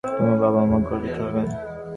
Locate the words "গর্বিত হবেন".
0.87-1.47